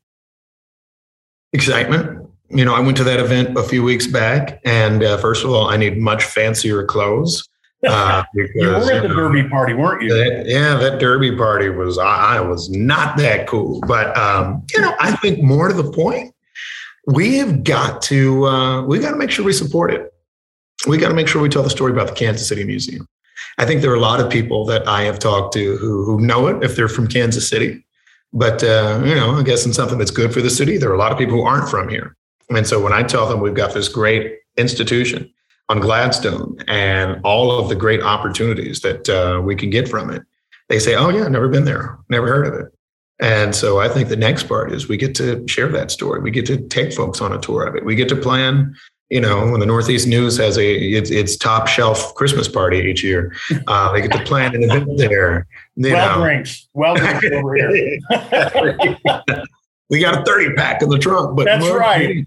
Excitement. 1.54 2.30
You 2.50 2.66
know, 2.66 2.74
I 2.74 2.80
went 2.80 2.98
to 2.98 3.04
that 3.06 3.20
event 3.20 3.58
a 3.58 3.64
few 3.64 3.84
weeks 3.84 4.08
back, 4.08 4.60
and 4.66 5.04
uh, 5.04 5.18
first 5.18 5.44
of 5.44 5.52
all, 5.52 5.70
I 5.70 5.78
need 5.78 5.98
much 5.98 6.24
fancier 6.24 6.84
clothes. 6.86 7.48
Uh, 7.88 8.24
because, 8.34 8.52
you 8.56 8.68
were 8.68 8.92
at 8.92 9.02
the 9.02 9.08
Derby 9.08 9.48
party, 9.48 9.74
weren't 9.74 10.04
you? 10.04 10.10
That, 10.10 10.46
yeah, 10.46 10.76
that 10.76 11.00
Derby 11.00 11.36
party 11.36 11.70
was 11.70 11.98
I, 11.98 12.38
I 12.38 12.42
was 12.42 12.70
not 12.70 13.18
that 13.18 13.48
cool, 13.48 13.82
but 13.88 14.16
um, 14.18 14.64
you 14.74 14.82
know, 14.82 14.94
I 15.00 15.16
think 15.18 15.42
more 15.42 15.70
to 15.70 15.74
the 15.74 15.92
point, 15.92 16.34
we 17.08 17.38
have 17.38 17.64
got 17.64 18.02
to 18.04 18.46
uh, 18.46 18.82
we 18.84 19.00
got 19.00 19.12
to 19.12 19.18
make 19.18 19.32
sure 19.32 19.46
we 19.46 19.54
support 19.54 19.94
it. 19.94 20.14
We 20.88 20.98
got 20.98 21.10
to 21.10 21.14
make 21.14 21.28
sure 21.28 21.42
we 21.42 21.50
tell 21.50 21.64
the 21.64 21.70
story 21.70 21.92
about 21.92 22.08
the 22.08 22.16
Kansas 22.16 22.48
City 22.48 22.64
Museum. 22.64 23.08
I 23.58 23.66
think 23.66 23.82
there 23.82 23.92
are 23.92 23.96
a 23.96 24.00
lot 24.00 24.20
of 24.20 24.32
people 24.32 24.66
that 24.66 24.88
I 24.88 25.04
have 25.04 25.20
talked 25.20 25.54
to 25.54 25.78
who 25.78 26.04
who 26.06 26.20
know 26.20 26.48
it 26.48 26.64
if 26.64 26.76
they're 26.76 26.88
from 26.88 27.08
Kansas 27.08 27.48
City, 27.48 27.86
but 28.34 28.64
uh, 28.64 29.02
you 29.04 29.16
know, 29.16 29.32
I 29.32 29.44
guess 29.44 29.66
in 29.66 29.74
something 29.74 29.98
that's 29.98 30.12
good 30.12 30.34
for 30.34 30.42
the 30.42 30.50
city, 30.50 30.78
there 30.78 30.90
are 30.90 30.96
a 30.96 31.00
lot 31.00 31.12
of 31.12 31.18
people 31.18 31.36
who 31.36 31.44
aren't 31.44 31.70
from 31.70 31.90
here, 31.90 32.16
and 32.50 32.66
so 32.66 32.82
when 32.82 32.94
I 32.94 33.04
tell 33.04 33.28
them 33.28 33.42
we've 33.42 33.54
got 33.54 33.74
this 33.74 33.90
great 33.90 34.38
institution 34.58 35.32
on 35.70 35.80
Gladstone 35.80 36.58
and 36.68 37.20
all 37.24 37.58
of 37.58 37.70
the 37.70 37.76
great 37.76 38.02
opportunities 38.02 38.82
that 38.82 39.10
uh, 39.10 39.42
we 39.42 39.56
can 39.56 39.70
get 39.70 39.88
from 39.88 40.10
it, 40.10 40.22
they 40.70 40.80
say, 40.80 40.96
"Oh 40.96 41.10
yeah, 41.10 41.28
never 41.28 41.48
been 41.48 41.66
there, 41.66 41.98
never 42.10 42.28
heard 42.28 42.48
of 42.48 42.54
it." 42.54 42.72
And 43.22 43.56
so 43.56 43.80
I 43.80 43.88
think 43.88 44.10
the 44.10 44.16
next 44.16 44.44
part 44.44 44.74
is 44.74 44.90
we 44.90 44.98
get 44.98 45.14
to 45.16 45.48
share 45.48 45.70
that 45.70 45.92
story. 45.92 46.20
We 46.22 46.32
get 46.32 46.48
to 46.48 46.58
take 46.58 46.92
folks 46.92 47.22
on 47.22 47.32
a 47.32 47.40
tour 47.40 47.64
of 47.66 47.76
it. 47.76 47.86
We 47.86 47.96
get 47.96 48.10
to 48.10 48.16
plan. 48.16 48.76
You 49.10 49.20
know, 49.20 49.52
when 49.52 49.60
the 49.60 49.66
Northeast 49.66 50.08
News 50.08 50.38
has 50.38 50.58
a 50.58 50.74
its, 50.74 51.12
its 51.12 51.36
top 51.36 51.68
shelf 51.68 52.16
Christmas 52.16 52.48
party 52.48 52.80
each 52.80 53.04
year, 53.04 53.36
uh, 53.68 53.92
they 53.92 54.02
get 54.02 54.14
to 54.14 54.24
plan 54.24 54.56
an 54.56 54.64
event 54.64 54.98
there. 54.98 55.46
You 55.76 55.92
well 55.92 56.18
know. 56.18 56.24
drinks, 56.24 56.68
well 56.74 56.96
drinks 56.96 57.26
over 57.26 57.56
here. 57.56 58.00
we 59.92 60.00
got 60.00 60.18
a 60.20 60.24
30 60.24 60.56
pack 60.56 60.82
in 60.82 60.90
the 60.90 60.98
trunk 60.98 61.36
but 61.36 61.46
that's 61.46 61.68
right 61.70 62.26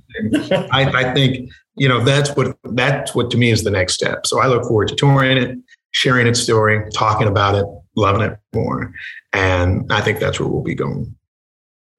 I, 0.71 0.85
I, 0.85 1.15
think 1.15 1.51
you 1.77 1.89
know 1.89 2.05
that's 2.05 2.31
what 2.37 2.57
that's 2.63 3.15
what 3.15 3.31
to 3.33 3.39
me 3.39 3.51
is 3.51 3.65
the 3.65 3.71
next 3.71 3.95
step 3.95 4.27
so 4.27 4.39
i 4.39 4.47
look 4.47 4.63
forward 4.65 4.89
to 4.89 4.95
touring 4.95 5.39
it 5.39 5.59
sharing 5.91 6.27
its 6.27 6.41
story 6.41 6.89
talking 6.93 7.27
about 7.27 7.57
it 7.57 7.65
loving 7.97 8.23
it 8.23 8.39
more 8.55 8.93
and 9.33 9.91
i 9.93 10.01
think 10.01 10.19
that's 10.19 10.39
where 10.41 10.49
we'll 10.49 10.63
be 10.63 10.75
going 10.75 11.15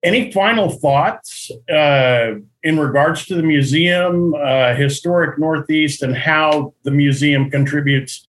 any 0.02 0.30
final 0.30 0.70
thoughts 0.70 1.50
uh, 1.68 2.34
in 2.62 2.78
regards 2.78 3.26
to 3.26 3.34
the 3.34 3.42
museum 3.42 4.34
uh, 4.34 4.74
historic 4.74 5.38
northeast 5.38 6.02
and 6.02 6.16
how 6.16 6.72
the 6.84 6.90
museum 6.90 7.50
contributes 7.50 8.26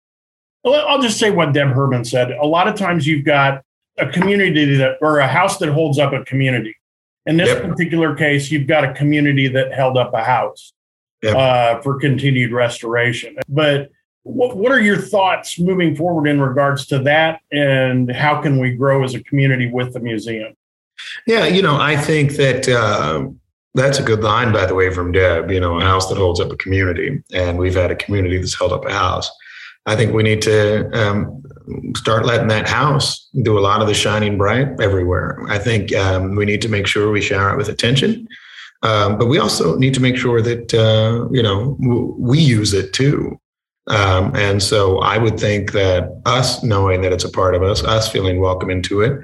i'll 0.65 1.01
just 1.01 1.19
say 1.19 1.29
what 1.29 1.53
deb 1.53 1.69
herman 1.69 2.05
said 2.05 2.31
a 2.31 2.45
lot 2.45 2.67
of 2.67 2.75
times 2.75 3.07
you've 3.07 3.25
got 3.25 3.63
a 3.97 4.07
community 4.07 4.75
that 4.75 4.97
or 5.01 5.19
a 5.19 5.27
house 5.27 5.57
that 5.57 5.69
holds 5.69 5.99
up 5.99 6.13
a 6.13 6.23
community 6.25 6.75
in 7.25 7.37
this 7.37 7.49
yep. 7.49 7.63
particular 7.63 8.15
case 8.15 8.51
you've 8.51 8.67
got 8.67 8.83
a 8.83 8.93
community 8.93 9.47
that 9.47 9.73
held 9.73 9.97
up 9.97 10.13
a 10.13 10.23
house 10.23 10.73
yep. 11.23 11.35
uh, 11.35 11.81
for 11.81 11.99
continued 11.99 12.51
restoration. 12.51 13.37
But 13.47 13.89
what, 14.23 14.57
what 14.57 14.71
are 14.71 14.79
your 14.79 14.97
thoughts 14.97 15.59
moving 15.59 15.95
forward 15.95 16.27
in 16.27 16.41
regards 16.41 16.85
to 16.87 16.99
that, 16.99 17.41
and 17.51 18.11
how 18.11 18.41
can 18.41 18.59
we 18.59 18.71
grow 18.71 19.03
as 19.03 19.13
a 19.13 19.23
community 19.23 19.69
with 19.69 19.93
the 19.93 19.99
museum? 19.99 20.53
Yeah, 21.27 21.45
you 21.45 21.61
know, 21.61 21.79
I 21.79 21.97
think 21.97 22.33
that 22.33 22.67
uh, 22.67 23.27
that's 23.73 23.99
a 23.99 24.03
good 24.03 24.21
line, 24.21 24.53
by 24.53 24.65
the 24.65 24.75
way, 24.75 24.93
from 24.93 25.11
Deb. 25.11 25.51
You 25.51 25.59
know, 25.59 25.79
a 25.79 25.81
house 25.81 26.07
that 26.09 26.17
holds 26.17 26.39
up 26.39 26.51
a 26.51 26.57
community, 26.57 27.21
and 27.33 27.57
we've 27.57 27.75
had 27.75 27.91
a 27.91 27.95
community 27.95 28.37
that's 28.37 28.57
held 28.57 28.71
up 28.71 28.85
a 28.85 28.93
house. 28.93 29.29
I 29.85 29.97
think 29.97 30.13
we 30.13 30.23
need 30.23 30.41
to 30.43 30.89
um, 30.97 31.43
start 31.97 32.25
letting 32.25 32.47
that 32.47 32.69
house 32.69 33.27
do 33.41 33.57
a 33.57 33.59
lot 33.59 33.81
of 33.81 33.87
the 33.87 33.93
shining 33.93 34.37
bright 34.37 34.69
everywhere. 34.79 35.43
I 35.49 35.59
think 35.59 35.93
um, 35.93 36.35
we 36.35 36.45
need 36.45 36.61
to 36.61 36.69
make 36.69 36.87
sure 36.87 37.11
we 37.11 37.21
shower 37.21 37.53
it 37.53 37.57
with 37.57 37.67
attention. 37.67 38.27
Um, 38.83 39.17
but 39.17 39.27
we 39.27 39.39
also 39.39 39.77
need 39.77 39.93
to 39.93 40.01
make 40.01 40.17
sure 40.17 40.41
that 40.41 40.73
uh, 40.73 41.27
you 41.31 41.43
know 41.43 41.77
w- 41.81 42.15
we 42.17 42.39
use 42.39 42.73
it 42.73 42.93
too. 42.93 43.39
Um, 43.87 44.33
and 44.35 44.63
so 44.63 44.99
I 44.99 45.17
would 45.17 45.39
think 45.39 45.73
that 45.73 46.21
us 46.25 46.63
knowing 46.63 47.01
that 47.01 47.11
it's 47.11 47.25
a 47.25 47.31
part 47.31 47.53
of 47.53 47.63
us, 47.63 47.83
us 47.83 48.09
feeling 48.09 48.39
welcome 48.39 48.69
into 48.69 49.01
it, 49.01 49.19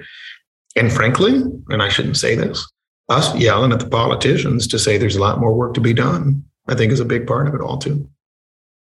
and 0.75 0.91
frankly, 0.91 1.41
and 1.69 1.81
I 1.81 1.89
shouldn't 1.89 2.17
say 2.17 2.35
this, 2.35 2.69
us 3.07 3.35
yelling 3.35 3.71
at 3.71 3.79
the 3.79 3.89
politicians 3.89 4.67
to 4.67 4.79
say 4.79 4.97
there's 4.97 5.15
a 5.15 5.21
lot 5.21 5.39
more 5.39 5.53
work 5.53 5.73
to 5.75 5.81
be 5.81 5.93
done, 5.93 6.43
I 6.67 6.75
think 6.75 6.91
is 6.91 6.99
a 6.99 7.05
big 7.05 7.25
part 7.25 7.47
of 7.47 7.55
it 7.55 7.61
all 7.61 7.77
too. 7.77 8.09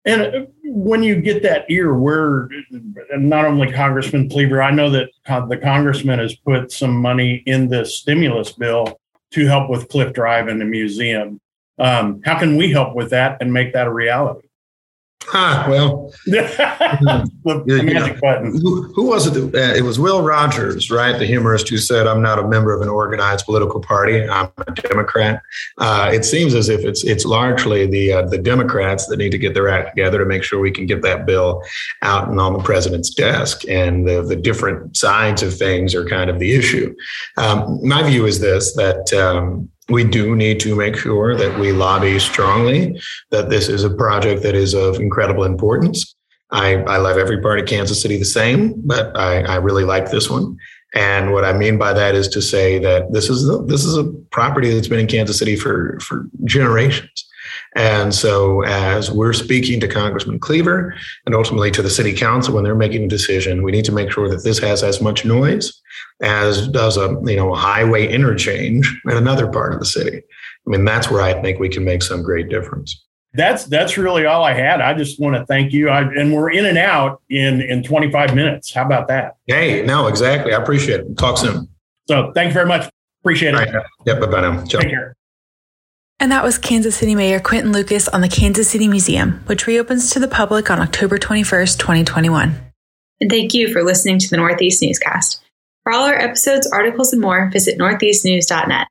And 0.05 0.21
uh, 0.21 0.45
when 0.65 1.01
you 1.01 1.21
get 1.21 1.43
that 1.43 1.65
ear, 1.69 1.93
where 1.93 2.49
not 3.17 3.45
only 3.45 3.71
Congressman 3.71 4.29
Cleaver, 4.29 4.61
I 4.61 4.71
know 4.71 4.89
that 4.89 5.09
the 5.25 5.57
congressman 5.57 6.19
has 6.19 6.35
put 6.35 6.71
some 6.71 6.95
money 6.95 7.41
in 7.45 7.69
this 7.69 7.97
stimulus 7.97 8.51
bill 8.51 8.99
to 9.31 9.47
help 9.47 9.69
with 9.69 9.87
Cliff 9.89 10.13
Drive 10.13 10.47
and 10.47 10.59
the 10.59 10.65
museum. 10.65 11.39
Um, 11.79 12.21
how 12.23 12.37
can 12.37 12.57
we 12.57 12.71
help 12.71 12.95
with 12.95 13.09
that 13.11 13.41
and 13.41 13.51
make 13.51 13.73
that 13.73 13.87
a 13.87 13.93
reality? 13.93 14.47
Ah, 15.33 15.65
well, 15.69 16.13
the, 16.25 17.81
magic 17.83 18.15
know, 18.15 18.19
button. 18.21 18.59
Who, 18.61 18.83
who, 18.93 19.05
was 19.05 19.27
it? 19.27 19.55
Uh, 19.55 19.73
it 19.73 19.83
was 19.83 19.99
Will 19.99 20.21
Rogers, 20.21 20.91
right? 20.91 21.17
The 21.17 21.25
humorist 21.25 21.69
who 21.69 21.77
said, 21.77 22.07
"I'm 22.07 22.21
not 22.21 22.39
a 22.39 22.47
member 22.47 22.73
of 22.73 22.81
an 22.81 22.89
organized 22.89 23.45
political 23.45 23.79
party. 23.79 24.27
I'm 24.27 24.51
a 24.57 24.71
Democrat." 24.71 25.41
Uh, 25.77 26.11
it 26.13 26.25
seems 26.25 26.53
as 26.53 26.69
if 26.69 26.81
it's 26.81 27.03
it's 27.03 27.25
largely 27.25 27.85
the 27.85 28.13
uh, 28.13 28.21
the 28.23 28.37
Democrats 28.37 29.07
that 29.07 29.17
need 29.17 29.31
to 29.31 29.37
get 29.37 29.53
their 29.53 29.69
act 29.69 29.95
together 29.95 30.17
to 30.19 30.25
make 30.25 30.43
sure 30.43 30.59
we 30.59 30.71
can 30.71 30.85
get 30.85 31.01
that 31.03 31.25
bill 31.25 31.63
out 32.01 32.27
and 32.29 32.39
on 32.39 32.53
the 32.53 32.63
president's 32.63 33.09
desk. 33.13 33.63
And 33.69 34.07
the 34.07 34.21
the 34.21 34.35
different 34.35 34.97
sides 34.97 35.41
of 35.41 35.55
things 35.55 35.95
are 35.95 36.05
kind 36.05 36.29
of 36.29 36.39
the 36.39 36.53
issue. 36.53 36.93
Um, 37.37 37.79
my 37.87 38.03
view 38.03 38.25
is 38.25 38.39
this: 38.39 38.75
that 38.75 39.13
um, 39.13 39.69
we 39.89 40.03
do 40.03 40.35
need 40.35 40.59
to 40.61 40.75
make 40.75 40.95
sure 40.95 41.35
that 41.35 41.59
we 41.59 41.71
lobby 41.71 42.17
strongly 42.19 42.99
that 43.31 43.49
this 43.49 43.67
is 43.67 43.83
a 43.83 43.89
project 43.89 44.41
that 44.43 44.55
is 44.55 44.73
of 44.73 44.99
incredible 44.99 45.43
importance. 45.43 46.15
I, 46.51 46.75
I 46.83 46.97
love 46.97 47.17
every 47.17 47.41
part 47.41 47.59
of 47.59 47.65
Kansas 47.65 48.01
City 48.01 48.17
the 48.17 48.25
same, 48.25 48.73
but 48.85 49.15
I, 49.17 49.41
I 49.41 49.55
really 49.55 49.83
like 49.83 50.11
this 50.11 50.29
one. 50.29 50.57
And 50.93 51.33
what 51.33 51.43
I 51.43 51.53
mean 51.53 51.77
by 51.77 51.93
that 51.93 52.13
is 52.13 52.27
to 52.29 52.41
say 52.41 52.77
that 52.79 53.11
this 53.11 53.29
is 53.29 53.49
a, 53.49 53.57
this 53.63 53.83
is 53.83 53.97
a 53.97 54.03
property 54.31 54.69
that's 54.69 54.87
been 54.87 54.99
in 54.99 55.07
Kansas 55.07 55.39
City 55.39 55.55
for 55.55 55.99
for 55.99 56.27
generations. 56.45 57.27
And 57.75 58.13
so, 58.13 58.61
as 58.63 59.11
we're 59.11 59.33
speaking 59.33 59.79
to 59.79 59.87
Congressman 59.87 60.39
Cleaver 60.39 60.95
and 61.25 61.33
ultimately 61.33 61.71
to 61.71 61.81
the 61.81 61.89
City 61.89 62.13
Council 62.13 62.53
when 62.53 62.63
they're 62.63 62.75
making 62.75 63.03
a 63.03 63.07
decision, 63.07 63.63
we 63.63 63.71
need 63.71 63.85
to 63.85 63.91
make 63.91 64.11
sure 64.11 64.29
that 64.29 64.43
this 64.43 64.59
has 64.59 64.83
as 64.83 65.01
much 65.01 65.25
noise 65.25 65.81
as 66.21 66.67
does 66.67 66.97
a 66.97 67.19
you 67.25 67.35
know 67.35 67.53
a 67.53 67.57
highway 67.57 68.07
interchange 68.07 69.01
in 69.05 69.17
another 69.17 69.47
part 69.47 69.73
of 69.73 69.79
the 69.79 69.85
city. 69.85 70.21
I 70.65 70.69
mean, 70.69 70.85
that's 70.85 71.09
where 71.09 71.21
I 71.21 71.41
think 71.41 71.59
we 71.59 71.69
can 71.69 71.83
make 71.83 72.03
some 72.03 72.23
great 72.23 72.49
difference. 72.49 73.03
That's 73.33 73.65
that's 73.65 73.97
really 73.97 74.25
all 74.25 74.43
I 74.43 74.53
had. 74.53 74.79
I 74.79 74.93
just 74.93 75.19
want 75.19 75.35
to 75.35 75.45
thank 75.47 75.73
you. 75.73 75.89
I, 75.89 76.01
and 76.01 76.33
we're 76.33 76.51
in 76.51 76.65
and 76.65 76.77
out 76.77 77.21
in 77.29 77.61
in 77.61 77.81
25 77.81 78.35
minutes. 78.35 78.71
How 78.73 78.85
about 78.85 79.07
that? 79.07 79.37
Hey, 79.47 79.83
no, 79.83 80.07
exactly. 80.07 80.53
I 80.53 80.61
appreciate 80.61 80.99
it. 80.99 81.17
Talk 81.17 81.39
soon. 81.39 81.67
So, 82.07 82.31
thank 82.35 82.49
you 82.49 82.53
very 82.53 82.67
much. 82.67 82.89
Appreciate 83.21 83.55
it. 83.55 83.57
Right. 83.57 83.83
Yep. 84.05 84.19
Bye 84.19 84.27
bye 84.27 84.41
now. 84.41 84.63
Ciao. 84.65 84.79
Take 84.79 84.91
care. 84.91 85.15
And 86.23 86.31
that 86.31 86.45
was 86.45 86.57
Kansas 86.57 86.95
City 86.95 87.15
Mayor 87.15 87.41
Quinton 87.41 87.73
Lucas 87.73 88.07
on 88.07 88.21
the 88.21 88.29
Kansas 88.29 88.69
City 88.69 88.87
Museum, 88.87 89.43
which 89.47 89.67
reopens 89.67 90.09
to 90.11 90.21
the 90.21 90.27
public 90.29 90.71
on 90.71 90.79
October 90.79 91.17
21st, 91.17 91.77
2021. 91.77 92.55
And 93.19 93.29
thank 93.29 93.53
you 93.53 93.73
for 93.73 93.83
listening 93.83 94.19
to 94.19 94.29
the 94.29 94.37
Northeast 94.37 94.81
Newscast. 94.81 95.43
For 95.83 95.91
all 95.91 96.05
our 96.05 96.17
episodes, 96.17 96.65
articles, 96.65 97.11
and 97.11 97.21
more, 97.21 97.49
visit 97.51 97.77
northeastnews.net. 97.77 98.87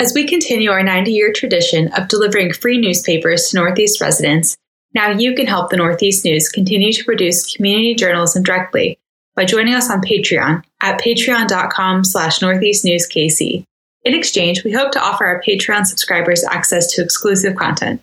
As 0.00 0.12
we 0.12 0.26
continue 0.26 0.72
our 0.72 0.82
90 0.82 1.12
year 1.12 1.32
tradition 1.32 1.86
of 1.92 2.08
delivering 2.08 2.52
free 2.52 2.78
newspapers 2.78 3.50
to 3.50 3.58
Northeast 3.58 4.00
residents, 4.00 4.56
now 4.92 5.10
you 5.10 5.36
can 5.36 5.46
help 5.46 5.70
the 5.70 5.76
Northeast 5.76 6.24
News 6.24 6.48
continue 6.48 6.92
to 6.92 7.04
produce 7.04 7.54
community 7.54 7.94
journalism 7.94 8.42
directly 8.42 8.98
by 9.36 9.44
joining 9.44 9.74
us 9.74 9.88
on 9.88 10.02
Patreon 10.02 10.64
at 10.82 11.00
patreon.com 11.00 12.02
slash 12.02 12.40
northeastnewskc. 12.40 13.66
In 14.04 14.14
exchange, 14.14 14.64
we 14.64 14.72
hope 14.72 14.90
to 14.92 15.00
offer 15.00 15.24
our 15.24 15.40
Patreon 15.40 15.86
subscribers 15.86 16.42
access 16.50 16.92
to 16.94 17.02
exclusive 17.02 17.54
content. 17.54 18.02